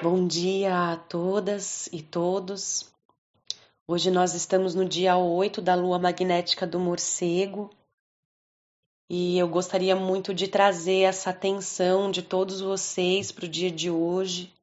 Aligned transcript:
Bom 0.00 0.28
dia 0.28 0.92
a 0.92 0.96
todas 0.96 1.88
e 1.88 2.00
todos. 2.00 2.88
Hoje 3.84 4.12
nós 4.12 4.32
estamos 4.32 4.72
no 4.72 4.84
dia 4.84 5.16
8 5.16 5.60
da 5.60 5.74
lua 5.74 5.98
magnética 5.98 6.64
do 6.64 6.78
morcego 6.78 7.68
e 9.10 9.36
eu 9.36 9.48
gostaria 9.48 9.96
muito 9.96 10.32
de 10.32 10.46
trazer 10.46 11.00
essa 11.00 11.30
atenção 11.30 12.12
de 12.12 12.22
todos 12.22 12.60
vocês 12.60 13.32
para 13.32 13.46
o 13.46 13.48
dia 13.48 13.72
de 13.72 13.90
hoje, 13.90 14.54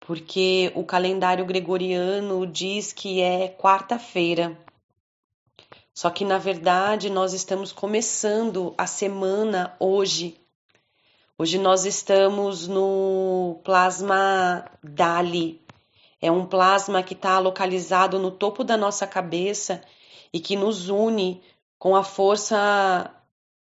porque 0.00 0.72
o 0.74 0.82
calendário 0.82 1.46
gregoriano 1.46 2.44
diz 2.44 2.92
que 2.92 3.20
é 3.20 3.48
quarta-feira. 3.48 4.58
Só 5.94 6.10
que 6.10 6.24
na 6.24 6.36
verdade 6.36 7.08
nós 7.08 7.32
estamos 7.32 7.70
começando 7.70 8.74
a 8.76 8.88
semana 8.88 9.76
hoje. 9.78 10.36
Hoje 11.40 11.56
nós 11.56 11.84
estamos 11.84 12.66
no 12.66 13.60
plasma 13.62 14.68
Dali. 14.82 15.64
É 16.20 16.32
um 16.32 16.44
plasma 16.44 17.00
que 17.00 17.14
está 17.14 17.38
localizado 17.38 18.18
no 18.18 18.32
topo 18.32 18.64
da 18.64 18.76
nossa 18.76 19.06
cabeça 19.06 19.80
e 20.32 20.40
que 20.40 20.56
nos 20.56 20.88
une 20.88 21.40
com 21.78 21.94
a 21.94 22.02
força 22.02 23.08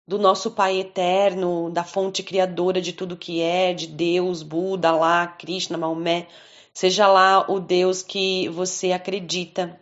do 0.07 0.19
nosso 0.19 0.51
Pai 0.51 0.79
eterno, 0.79 1.71
da 1.71 1.83
fonte 1.83 2.23
criadora 2.23 2.83
de 2.83 2.93
tudo 2.93 3.16
que 3.16 3.41
é, 3.41 3.73
de 3.73 3.87
Deus, 3.87 4.43
Buda, 4.43 4.91
Alá, 4.91 5.27
Krishna, 5.27 5.79
Maomé, 5.79 6.29
seja 6.74 7.07
lá 7.07 7.51
o 7.51 7.59
Deus 7.59 8.02
que 8.02 8.46
você 8.51 8.93
acredita 8.93 9.80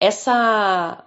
essa 0.00 1.04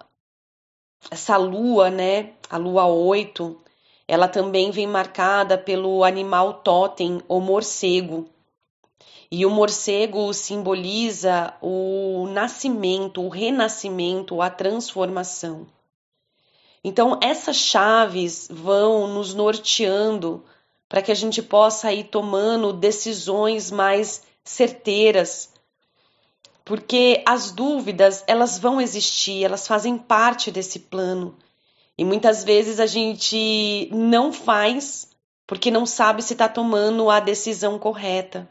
essa 1.12 1.36
lua, 1.36 1.90
né, 1.90 2.36
a 2.50 2.56
lua 2.56 2.86
8, 2.86 3.63
ela 4.08 4.28
também 4.28 4.72
vem 4.72 4.88
marcada 4.88 5.58
pelo 5.58 6.04
animal 6.04 6.56
totem, 6.56 7.22
o 7.28 7.40
morcego. 7.40 8.30
E 9.32 9.46
o 9.46 9.50
morcego 9.50 10.32
simboliza 10.34 11.54
o 11.62 12.28
nascimento, 12.32 13.22
o 13.22 13.30
renascimento, 13.30 14.42
a 14.42 14.50
transformação. 14.50 15.66
Então, 16.84 17.18
essas 17.22 17.56
chaves 17.56 18.48
vão 18.52 19.08
nos 19.08 19.34
norteando 19.34 20.44
para 20.90 21.02
que 21.02 21.12
a 21.12 21.16
gente 21.16 21.42
possa 21.42 21.92
ir 21.92 22.04
tomando 22.04 22.74
decisões 22.74 23.72
mais 23.72 24.22
certeiras, 24.44 25.50
porque 26.64 27.24
as 27.26 27.52
dúvidas 27.52 28.24
elas 28.28 28.60
vão 28.60 28.80
existir, 28.80 29.44
elas 29.44 29.66
fazem 29.66 29.98
parte 29.98 30.52
desse 30.52 30.80
plano. 30.80 31.36
E 31.98 32.04
muitas 32.04 32.44
vezes 32.44 32.80
a 32.80 32.86
gente 32.86 33.90
não 33.92 34.34
faz 34.34 35.12
porque 35.46 35.70
não 35.70 35.86
sabe 35.86 36.22
se 36.22 36.34
está 36.34 36.48
tomando 36.50 37.10
a 37.10 37.20
decisão 37.20 37.78
correta. 37.78 38.50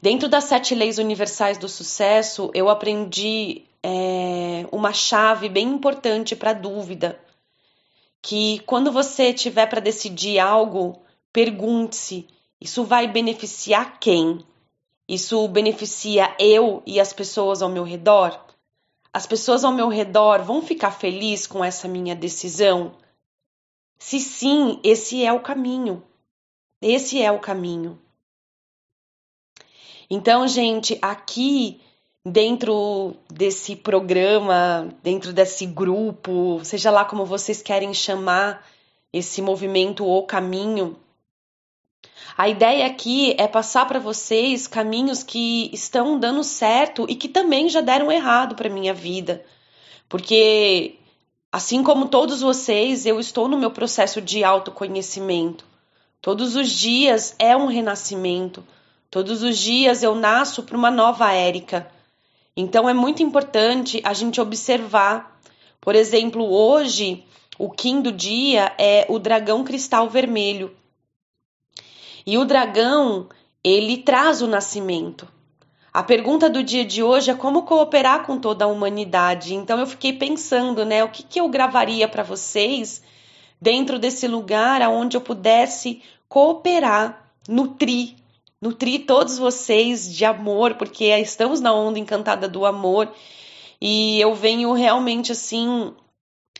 Dentro 0.00 0.28
das 0.28 0.44
sete 0.44 0.74
leis 0.74 0.98
universais 0.98 1.58
do 1.58 1.68
sucesso, 1.68 2.50
eu 2.54 2.68
aprendi 2.68 3.64
é, 3.82 4.66
uma 4.70 4.92
chave 4.92 5.48
bem 5.48 5.68
importante 5.68 6.36
para 6.36 6.50
a 6.50 6.54
dúvida. 6.54 7.20
Que 8.22 8.60
quando 8.60 8.92
você 8.92 9.32
tiver 9.32 9.66
para 9.66 9.80
decidir 9.80 10.38
algo, 10.38 11.02
pergunte-se: 11.32 12.26
isso 12.60 12.84
vai 12.84 13.06
beneficiar 13.06 13.98
quem? 13.98 14.44
Isso 15.08 15.46
beneficia 15.48 16.34
eu 16.38 16.82
e 16.84 16.98
as 16.98 17.12
pessoas 17.12 17.62
ao 17.62 17.68
meu 17.68 17.84
redor? 17.84 18.44
As 19.16 19.24
pessoas 19.24 19.64
ao 19.64 19.72
meu 19.72 19.88
redor 19.88 20.42
vão 20.42 20.60
ficar 20.60 20.90
felizes 20.90 21.46
com 21.46 21.64
essa 21.64 21.88
minha 21.88 22.14
decisão? 22.14 22.92
Se 23.98 24.20
sim, 24.20 24.78
esse 24.84 25.24
é 25.24 25.32
o 25.32 25.40
caminho. 25.40 26.02
Esse 26.82 27.22
é 27.22 27.32
o 27.32 27.40
caminho. 27.40 27.98
Então, 30.10 30.46
gente, 30.46 30.98
aqui 31.00 31.80
dentro 32.26 33.16
desse 33.32 33.74
programa, 33.74 34.94
dentro 35.02 35.32
desse 35.32 35.64
grupo, 35.64 36.60
seja 36.62 36.90
lá 36.90 37.02
como 37.02 37.24
vocês 37.24 37.62
querem 37.62 37.94
chamar 37.94 38.66
esse 39.10 39.40
movimento 39.40 40.04
ou 40.04 40.26
caminho, 40.26 40.94
a 42.36 42.50
ideia 42.50 42.84
aqui 42.84 43.34
é 43.38 43.48
passar 43.48 43.86
para 43.86 43.98
vocês 43.98 44.66
caminhos 44.66 45.22
que 45.22 45.70
estão 45.72 46.18
dando 46.18 46.44
certo 46.44 47.06
e 47.08 47.14
que 47.14 47.28
também 47.28 47.66
já 47.70 47.80
deram 47.80 48.12
errado 48.12 48.54
para 48.54 48.68
minha 48.68 48.92
vida. 48.92 49.42
Porque 50.06 50.96
assim 51.50 51.82
como 51.82 52.08
todos 52.08 52.42
vocês, 52.42 53.06
eu 53.06 53.18
estou 53.18 53.48
no 53.48 53.56
meu 53.56 53.70
processo 53.70 54.20
de 54.20 54.44
autoconhecimento. 54.44 55.64
Todos 56.20 56.56
os 56.56 56.70
dias 56.70 57.34
é 57.38 57.56
um 57.56 57.68
renascimento. 57.68 58.62
Todos 59.10 59.42
os 59.42 59.56
dias 59.56 60.02
eu 60.02 60.14
nasço 60.14 60.62
para 60.62 60.76
uma 60.76 60.90
nova 60.90 61.32
Érica. 61.32 61.90
Então 62.54 62.86
é 62.86 62.92
muito 62.92 63.22
importante 63.22 64.02
a 64.04 64.12
gente 64.12 64.42
observar. 64.42 65.40
Por 65.80 65.94
exemplo, 65.94 66.44
hoje 66.44 67.24
o 67.58 67.70
Kim 67.70 68.02
do 68.02 68.12
dia 68.12 68.74
é 68.76 69.06
o 69.08 69.18
dragão 69.18 69.64
cristal 69.64 70.10
vermelho. 70.10 70.76
E 72.26 72.36
o 72.36 72.44
dragão, 72.44 73.28
ele 73.62 73.98
traz 73.98 74.42
o 74.42 74.48
nascimento. 74.48 75.28
A 75.92 76.02
pergunta 76.02 76.50
do 76.50 76.62
dia 76.62 76.84
de 76.84 77.02
hoje 77.02 77.30
é 77.30 77.34
como 77.34 77.62
cooperar 77.62 78.26
com 78.26 78.38
toda 78.38 78.64
a 78.64 78.68
humanidade. 78.68 79.54
Então 79.54 79.78
eu 79.78 79.86
fiquei 79.86 80.12
pensando, 80.12 80.84
né, 80.84 81.04
o 81.04 81.08
que, 81.08 81.22
que 81.22 81.40
eu 81.40 81.48
gravaria 81.48 82.08
para 82.08 82.22
vocês 82.22 83.02
dentro 83.60 83.98
desse 83.98 84.26
lugar 84.26 84.82
aonde 84.82 85.16
eu 85.16 85.20
pudesse 85.20 86.02
cooperar, 86.28 87.30
nutrir, 87.48 88.16
nutrir 88.60 89.06
todos 89.06 89.38
vocês 89.38 90.12
de 90.12 90.24
amor, 90.24 90.74
porque 90.74 91.04
estamos 91.04 91.60
na 91.60 91.72
onda 91.72 91.98
encantada 91.98 92.48
do 92.48 92.66
amor. 92.66 93.10
E 93.80 94.20
eu 94.20 94.34
venho 94.34 94.72
realmente 94.72 95.32
assim 95.32 95.94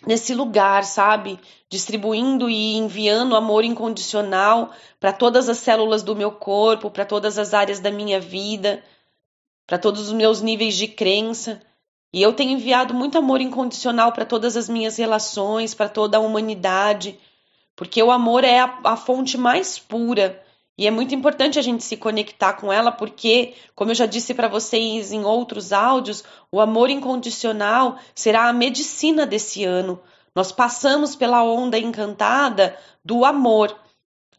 nesse 0.04 0.34
lugar, 0.34 0.84
sabe? 0.84 1.38
Distribuindo 1.68 2.50
e 2.50 2.76
enviando 2.76 3.36
amor 3.36 3.64
incondicional 3.64 4.72
para 4.98 5.12
todas 5.12 5.48
as 5.48 5.58
células 5.58 6.02
do 6.02 6.16
meu 6.16 6.32
corpo, 6.32 6.90
para 6.90 7.04
todas 7.04 7.38
as 7.38 7.54
áreas 7.54 7.80
da 7.80 7.90
minha 7.90 8.20
vida, 8.20 8.82
para 9.66 9.78
todos 9.78 10.08
os 10.08 10.12
meus 10.12 10.40
níveis 10.42 10.74
de 10.74 10.88
crença. 10.88 11.62
E 12.12 12.22
eu 12.22 12.32
tenho 12.32 12.52
enviado 12.52 12.94
muito 12.94 13.18
amor 13.18 13.40
incondicional 13.40 14.12
para 14.12 14.24
todas 14.24 14.56
as 14.56 14.68
minhas 14.68 14.96
relações, 14.96 15.74
para 15.74 15.88
toda 15.88 16.16
a 16.18 16.20
humanidade, 16.20 17.18
porque 17.74 18.02
o 18.02 18.10
amor 18.10 18.44
é 18.44 18.60
a, 18.60 18.78
a 18.84 18.96
fonte 18.96 19.36
mais 19.36 19.78
pura. 19.78 20.42
E 20.78 20.86
é 20.86 20.90
muito 20.90 21.14
importante 21.14 21.58
a 21.58 21.62
gente 21.62 21.82
se 21.82 21.96
conectar 21.96 22.52
com 22.52 22.70
ela, 22.70 22.92
porque, 22.92 23.54
como 23.74 23.92
eu 23.92 23.94
já 23.94 24.04
disse 24.04 24.34
para 24.34 24.46
vocês 24.46 25.10
em 25.10 25.24
outros 25.24 25.72
áudios, 25.72 26.22
o 26.52 26.60
amor 26.60 26.90
incondicional 26.90 27.98
será 28.14 28.48
a 28.48 28.52
medicina 28.52 29.24
desse 29.24 29.64
ano. 29.64 29.98
Nós 30.34 30.52
passamos 30.52 31.16
pela 31.16 31.42
onda 31.42 31.78
encantada 31.78 32.76
do 33.02 33.24
amor. 33.24 33.74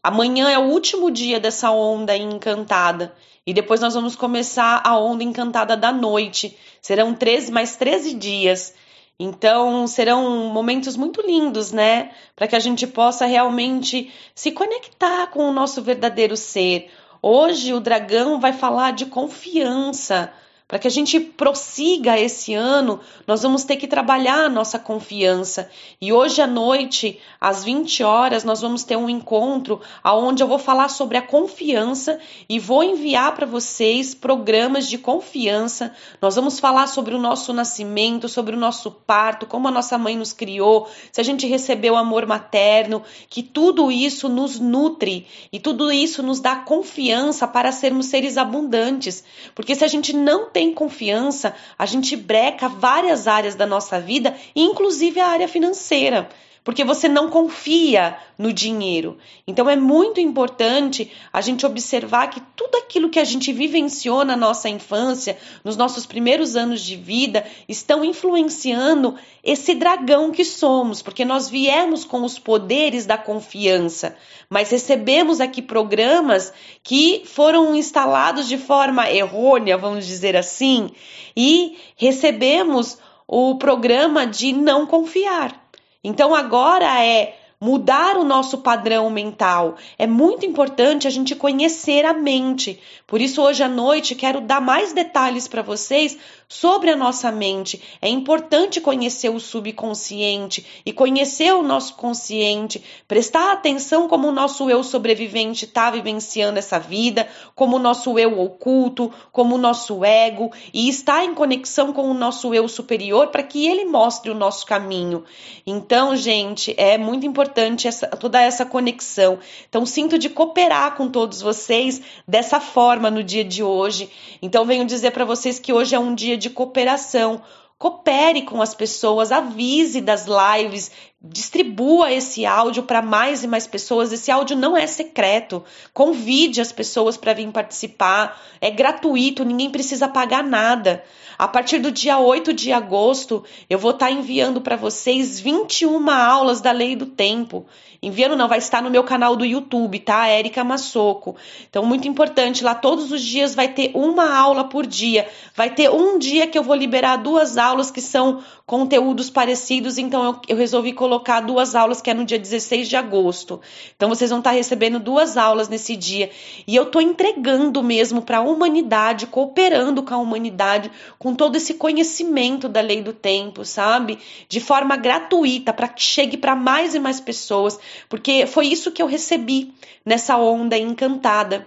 Amanhã 0.00 0.48
é 0.48 0.58
o 0.58 0.70
último 0.70 1.10
dia 1.10 1.40
dessa 1.40 1.72
onda 1.72 2.16
encantada. 2.16 3.12
E 3.44 3.52
depois 3.52 3.80
nós 3.80 3.94
vamos 3.94 4.14
começar 4.14 4.80
a 4.84 4.96
onda 4.96 5.24
encantada 5.24 5.76
da 5.76 5.90
noite. 5.90 6.56
Serão 6.80 7.14
13, 7.14 7.50
mais 7.50 7.74
13 7.74 8.14
dias. 8.14 8.74
Então, 9.20 9.86
serão 9.86 10.48
momentos 10.52 10.96
muito 10.96 11.20
lindos, 11.20 11.72
né? 11.72 12.12
Para 12.36 12.46
que 12.46 12.54
a 12.54 12.60
gente 12.60 12.86
possa 12.86 13.26
realmente 13.26 14.12
se 14.34 14.52
conectar 14.52 15.26
com 15.28 15.48
o 15.48 15.52
nosso 15.52 15.82
verdadeiro 15.82 16.36
ser. 16.36 16.90
Hoje, 17.20 17.72
o 17.74 17.80
dragão 17.80 18.38
vai 18.38 18.52
falar 18.52 18.92
de 18.92 19.06
confiança. 19.06 20.32
Para 20.68 20.78
que 20.78 20.86
a 20.86 20.90
gente 20.90 21.18
prossiga 21.18 22.20
esse 22.20 22.52
ano, 22.52 23.00
nós 23.26 23.42
vamos 23.42 23.64
ter 23.64 23.76
que 23.76 23.88
trabalhar 23.88 24.44
a 24.44 24.48
nossa 24.50 24.78
confiança. 24.78 25.70
E 25.98 26.12
hoje 26.12 26.42
à 26.42 26.46
noite, 26.46 27.18
às 27.40 27.64
20 27.64 28.02
horas, 28.02 28.44
nós 28.44 28.60
vamos 28.60 28.84
ter 28.84 28.94
um 28.94 29.08
encontro 29.08 29.80
onde 30.04 30.42
eu 30.42 30.46
vou 30.46 30.58
falar 30.58 30.90
sobre 30.90 31.16
a 31.16 31.22
confiança 31.22 32.20
e 32.46 32.58
vou 32.58 32.84
enviar 32.84 33.34
para 33.34 33.46
vocês 33.46 34.14
programas 34.14 34.86
de 34.86 34.98
confiança. 34.98 35.94
Nós 36.20 36.34
vamos 36.34 36.60
falar 36.60 36.86
sobre 36.86 37.14
o 37.14 37.18
nosso 37.18 37.54
nascimento, 37.54 38.28
sobre 38.28 38.54
o 38.54 38.58
nosso 38.58 38.90
parto, 38.90 39.46
como 39.46 39.68
a 39.68 39.70
nossa 39.70 39.96
mãe 39.96 40.18
nos 40.18 40.34
criou, 40.34 40.86
se 41.10 41.18
a 41.18 41.24
gente 41.24 41.46
recebeu 41.46 41.96
amor 41.96 42.26
materno, 42.26 43.02
que 43.30 43.42
tudo 43.42 43.90
isso 43.90 44.28
nos 44.28 44.60
nutre 44.60 45.26
e 45.50 45.58
tudo 45.58 45.90
isso 45.90 46.22
nos 46.22 46.40
dá 46.40 46.56
confiança 46.56 47.48
para 47.48 47.72
sermos 47.72 48.04
seres 48.04 48.36
abundantes. 48.36 49.24
Porque 49.54 49.74
se 49.74 49.82
a 49.82 49.88
gente 49.88 50.14
não 50.14 50.50
tem 50.50 50.57
confiança, 50.74 51.54
a 51.78 51.86
gente 51.86 52.16
breca 52.16 52.68
várias 52.68 53.26
áreas 53.26 53.54
da 53.54 53.66
nossa 53.66 54.00
vida, 54.00 54.36
inclusive 54.54 55.20
a 55.20 55.28
área 55.28 55.48
financeira. 55.48 56.28
Porque 56.62 56.84
você 56.84 57.08
não 57.08 57.30
confia 57.30 58.16
no 58.36 58.52
dinheiro. 58.52 59.18
Então 59.46 59.68
é 59.68 59.76
muito 59.76 60.20
importante 60.20 61.10
a 61.32 61.40
gente 61.40 61.64
observar 61.64 62.28
que 62.28 62.40
tudo 62.54 62.76
aquilo 62.76 63.08
que 63.08 63.18
a 63.18 63.24
gente 63.24 63.52
vivenciou 63.52 64.24
na 64.24 64.36
nossa 64.36 64.68
infância, 64.68 65.38
nos 65.64 65.76
nossos 65.76 66.06
primeiros 66.06 66.56
anos 66.56 66.80
de 66.82 66.96
vida, 66.96 67.44
estão 67.68 68.04
influenciando 68.04 69.16
esse 69.42 69.74
dragão 69.74 70.30
que 70.30 70.44
somos, 70.44 71.00
porque 71.00 71.24
nós 71.24 71.48
viemos 71.48 72.04
com 72.04 72.22
os 72.22 72.38
poderes 72.38 73.06
da 73.06 73.16
confiança, 73.16 74.16
mas 74.50 74.70
recebemos 74.70 75.40
aqui 75.40 75.62
programas 75.62 76.52
que 76.82 77.22
foram 77.24 77.74
instalados 77.74 78.48
de 78.48 78.58
forma 78.58 79.10
errônea, 79.10 79.76
vamos 79.76 80.06
dizer 80.06 80.36
assim, 80.36 80.90
e 81.36 81.76
recebemos 81.96 82.98
o 83.26 83.56
programa 83.56 84.26
de 84.26 84.52
não 84.52 84.86
confiar. 84.86 85.67
Então 86.08 86.34
agora 86.34 87.04
é 87.04 87.36
mudar 87.60 88.16
o 88.16 88.24
nosso 88.24 88.58
padrão 88.58 89.10
mental. 89.10 89.76
É 89.98 90.06
muito 90.06 90.46
importante 90.46 91.08
a 91.08 91.10
gente 91.10 91.34
conhecer 91.34 92.04
a 92.04 92.12
mente. 92.12 92.78
Por 93.06 93.20
isso, 93.20 93.42
hoje 93.42 93.62
à 93.62 93.68
noite, 93.68 94.14
quero 94.14 94.40
dar 94.40 94.60
mais 94.60 94.92
detalhes 94.92 95.48
para 95.48 95.62
vocês 95.62 96.16
sobre 96.48 96.90
a 96.90 96.96
nossa 96.96 97.32
mente. 97.32 97.82
É 98.00 98.08
importante 98.08 98.80
conhecer 98.80 99.28
o 99.28 99.40
subconsciente 99.40 100.64
e 100.86 100.92
conhecer 100.92 101.52
o 101.52 101.62
nosso 101.62 101.94
consciente, 101.94 102.82
prestar 103.06 103.52
atenção 103.52 104.08
como 104.08 104.28
o 104.28 104.32
nosso 104.32 104.70
eu 104.70 104.82
sobrevivente 104.82 105.64
está 105.64 105.90
vivenciando 105.90 106.58
essa 106.58 106.78
vida, 106.78 107.28
como 107.54 107.76
o 107.76 107.80
nosso 107.80 108.18
eu 108.18 108.40
oculto, 108.40 109.12
como 109.32 109.56
o 109.56 109.58
nosso 109.58 110.04
ego, 110.04 110.50
e 110.72 110.88
estar 110.88 111.24
em 111.24 111.34
conexão 111.34 111.92
com 111.92 112.10
o 112.10 112.14
nosso 112.14 112.54
eu 112.54 112.68
superior 112.68 113.28
para 113.28 113.42
que 113.42 113.66
ele 113.66 113.84
mostre 113.84 114.30
o 114.30 114.34
nosso 114.34 114.64
caminho. 114.64 115.24
Então, 115.66 116.16
gente, 116.16 116.74
é 116.78 116.96
muito 116.96 117.26
importante 117.26 117.47
essa, 117.86 118.06
toda 118.08 118.40
essa 118.40 118.64
conexão. 118.64 119.38
Então, 119.68 119.86
sinto 119.86 120.18
de 120.18 120.28
cooperar 120.28 120.96
com 120.96 121.08
todos 121.08 121.40
vocês 121.40 122.00
dessa 122.26 122.60
forma 122.60 123.10
no 123.10 123.22
dia 123.22 123.44
de 123.44 123.62
hoje. 123.62 124.10
Então, 124.42 124.64
venho 124.64 124.84
dizer 124.84 125.10
para 125.12 125.24
vocês 125.24 125.58
que 125.58 125.72
hoje 125.72 125.94
é 125.94 125.98
um 125.98 126.14
dia 126.14 126.36
de 126.36 126.50
cooperação. 126.50 127.42
Coopere 127.78 128.42
com 128.42 128.60
as 128.60 128.74
pessoas, 128.74 129.30
avise 129.30 130.00
das 130.00 130.26
lives, 130.26 130.90
distribua 131.20 132.12
esse 132.12 132.46
áudio 132.46 132.84
para 132.84 133.02
mais 133.02 133.42
e 133.42 133.48
mais 133.48 133.66
pessoas. 133.66 134.12
Esse 134.12 134.30
áudio 134.30 134.56
não 134.56 134.76
é 134.76 134.86
secreto. 134.86 135.64
Convide 135.92 136.60
as 136.60 136.70
pessoas 136.70 137.16
para 137.16 137.34
vir 137.34 137.50
participar. 137.50 138.40
É 138.60 138.70
gratuito, 138.70 139.44
ninguém 139.44 139.70
precisa 139.70 140.08
pagar 140.08 140.44
nada. 140.44 141.02
A 141.38 141.46
partir 141.46 141.78
do 141.78 141.92
dia 141.92 142.18
8 142.18 142.52
de 142.52 142.72
agosto, 142.72 143.44
eu 143.70 143.78
vou 143.78 143.92
estar 143.92 144.06
tá 144.06 144.12
enviando 144.12 144.60
para 144.60 144.74
vocês 144.74 145.38
21 145.38 146.10
aulas 146.10 146.60
da 146.60 146.72
Lei 146.72 146.96
do 146.96 147.06
Tempo. 147.06 147.64
Enviando 148.00 148.36
não, 148.36 148.46
vai 148.46 148.58
estar 148.58 148.80
no 148.80 148.90
meu 148.90 149.02
canal 149.02 149.34
do 149.34 149.44
YouTube, 149.44 149.98
tá? 149.98 150.28
Érica 150.28 150.62
Massoco. 150.62 151.36
Então, 151.68 151.84
muito 151.84 152.06
importante, 152.06 152.62
lá 152.62 152.74
todos 152.74 153.10
os 153.10 153.20
dias 153.22 153.56
vai 153.56 153.68
ter 153.68 153.90
uma 153.94 154.36
aula 154.36 154.64
por 154.64 154.86
dia. 154.86 155.28
Vai 155.54 155.70
ter 155.70 155.90
um 155.90 156.16
dia 156.16 156.46
que 156.46 156.56
eu 156.56 156.62
vou 156.62 156.76
liberar 156.76 157.16
duas 157.16 157.56
aulas 157.56 157.90
que 157.90 158.00
são 158.00 158.40
conteúdos 158.64 159.30
parecidos, 159.30 159.98
então 159.98 160.24
eu, 160.24 160.40
eu 160.48 160.56
resolvi 160.56 160.92
colocar 161.08 161.40
duas 161.40 161.74
aulas 161.74 162.02
que 162.02 162.10
é 162.10 162.14
no 162.14 162.24
dia 162.26 162.38
16 162.38 162.86
de 162.86 162.94
agosto. 162.94 163.62
Então 163.96 164.10
vocês 164.10 164.28
vão 164.28 164.40
estar 164.40 164.50
recebendo 164.50 165.00
duas 165.00 165.38
aulas 165.38 165.66
nesse 165.66 165.96
dia. 165.96 166.30
E 166.66 166.76
eu 166.76 166.82
estou 166.82 167.00
entregando 167.00 167.82
mesmo 167.82 168.20
para 168.20 168.38
a 168.38 168.42
humanidade, 168.42 169.26
cooperando 169.26 170.02
com 170.02 170.12
a 170.12 170.18
humanidade, 170.18 170.92
com 171.18 171.34
todo 171.34 171.56
esse 171.56 171.74
conhecimento 171.74 172.68
da 172.68 172.82
lei 172.82 173.00
do 173.00 173.14
tempo, 173.14 173.64
sabe? 173.64 174.18
De 174.48 174.60
forma 174.60 174.96
gratuita, 174.96 175.72
para 175.72 175.88
que 175.88 176.02
chegue 176.02 176.36
para 176.36 176.54
mais 176.54 176.94
e 176.94 176.98
mais 177.00 177.18
pessoas, 177.18 177.80
porque 178.06 178.46
foi 178.46 178.66
isso 178.66 178.92
que 178.92 179.00
eu 179.00 179.06
recebi 179.06 179.72
nessa 180.04 180.36
onda 180.36 180.76
encantada 180.76 181.66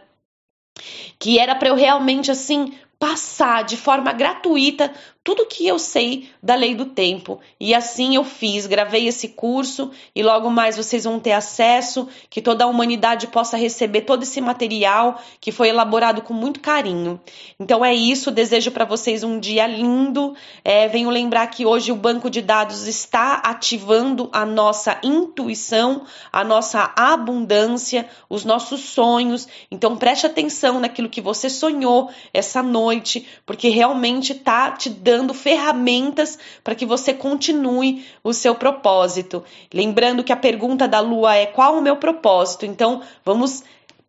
que 1.20 1.38
era 1.38 1.54
para 1.54 1.70
eu 1.70 1.76
realmente 1.76 2.32
assim 2.32 2.74
passar 2.98 3.64
de 3.64 3.76
forma 3.78 4.14
gratuita 4.14 4.92
tudo 5.24 5.46
que 5.46 5.68
eu 5.68 5.78
sei 5.78 6.30
da 6.42 6.56
lei 6.56 6.74
do 6.74 6.86
tempo. 6.86 7.40
E 7.60 7.76
assim 7.76 8.16
eu 8.16 8.24
fiz, 8.24 8.66
gravei 8.66 9.08
esse 9.08 9.30
curso 9.30 9.92
e 10.16 10.24
logo 10.24 10.50
mais 10.50 10.78
vocês 10.78 11.04
vão 11.04 11.20
ter 11.20 11.34
acesso, 11.34 12.08
que 12.28 12.42
toda 12.42 12.64
a 12.64 12.68
humanidade 12.68 13.28
possa 13.28 13.56
receber 13.56 14.02
todo 14.02 14.24
esse 14.24 14.42
material 14.42 15.22
que 15.40 15.52
foi 15.52 15.70
elaborado 15.70 16.24
com 16.24 16.34
muito 16.34 16.60
carinho. 16.60 17.22
Então 17.60 17.86
é 17.86 17.94
isso, 17.94 18.32
desejo 18.32 18.72
para 18.72 18.84
vocês 18.84 19.24
um 19.24 19.40
dia 19.40 19.68
lindo. 19.68 20.36
É, 20.66 20.88
venho 20.88 21.10
lembrar 21.12 21.46
que 21.48 21.68
hoje 21.68 21.92
o 21.92 21.96
banco 21.96 22.28
de 22.28 22.42
dados 22.42 22.88
está 22.88 23.36
ativando 23.46 24.28
a 24.34 24.44
nossa 24.44 25.00
intuição, 25.04 26.04
a 26.32 26.44
nossa 26.44 26.94
abundância, 26.96 28.10
os 28.28 28.44
nossos 28.44 28.82
sonhos. 28.82 29.48
Então 29.70 29.96
preste 29.96 30.26
atenção 30.26 30.80
naquilo 30.80 31.10
que 31.10 31.22
você 31.22 31.48
sonhou 31.48 32.10
essa 32.34 32.64
noite, 32.64 33.28
porque 33.46 33.70
realmente 33.70 34.32
está 34.32 34.72
te 34.72 34.90
dando 34.90 35.11
dando 35.12 35.34
ferramentas 35.34 36.40
para 36.64 36.74
que 36.74 36.86
você 36.86 37.14
continue 37.14 38.06
o 38.24 38.32
seu 38.32 38.56
propósito. 38.56 39.44
Lembrando 39.74 40.24
que 40.24 40.32
a 40.32 40.38
pergunta 40.38 40.88
da 40.88 41.02
lua 41.02 41.36
é 41.36 41.46
qual 41.46 41.78
o 41.78 41.82
meu 41.82 41.98
propósito? 41.98 42.66
Então, 42.66 43.02
vamos 43.26 43.62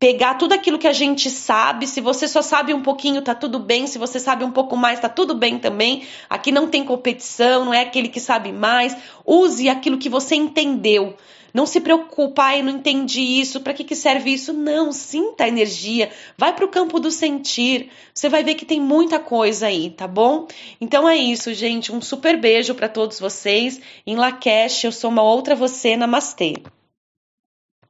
pegar 0.02 0.34
tudo 0.34 0.52
aquilo 0.52 0.80
que 0.80 0.88
a 0.88 0.92
gente 0.92 1.30
sabe. 1.30 1.86
Se 1.86 2.00
você 2.00 2.26
só 2.26 2.42
sabe 2.42 2.74
um 2.74 2.82
pouquinho, 2.82 3.22
tá 3.22 3.36
tudo 3.36 3.60
bem. 3.60 3.86
Se 3.86 3.98
você 3.98 4.18
sabe 4.18 4.42
um 4.42 4.50
pouco 4.50 4.76
mais, 4.76 4.98
tá 4.98 5.08
tudo 5.08 5.32
bem 5.32 5.60
também. 5.60 6.02
Aqui 6.28 6.50
não 6.50 6.66
tem 6.66 6.82
competição, 6.82 7.66
não 7.66 7.72
é 7.72 7.82
aquele 7.82 8.08
que 8.08 8.18
sabe 8.18 8.50
mais. 8.50 8.96
Use 9.24 9.68
aquilo 9.68 9.96
que 9.96 10.08
você 10.08 10.34
entendeu. 10.34 11.14
Não 11.54 11.66
se 11.66 11.80
preocupa, 11.80 12.42
ai, 12.42 12.64
não 12.64 12.70
entendi 12.72 13.20
isso, 13.20 13.60
para 13.60 13.74
que, 13.74 13.84
que 13.84 13.94
serve 13.94 14.32
isso? 14.32 14.52
Não, 14.52 14.90
sinta 14.90 15.44
a 15.44 15.48
energia, 15.48 16.10
vai 16.36 16.52
para 16.52 16.64
o 16.64 16.68
campo 16.68 16.98
do 16.98 17.10
sentir, 17.10 17.90
você 18.12 18.28
vai 18.28 18.42
ver 18.42 18.54
que 18.54 18.64
tem 18.64 18.80
muita 18.80 19.20
coisa 19.20 19.66
aí, 19.66 19.90
tá 19.90 20.08
bom? 20.08 20.48
Então 20.80 21.06
é 21.06 21.14
isso, 21.14 21.52
gente, 21.52 21.92
um 21.92 22.00
super 22.00 22.40
beijo 22.40 22.74
para 22.74 22.88
todos 22.88 23.20
vocês. 23.20 23.80
Em 24.06 24.16
Lakesh, 24.16 24.84
eu 24.84 24.92
sou 24.92 25.10
uma 25.10 25.22
outra 25.22 25.54
você, 25.54 25.94
namastê. 25.94 26.54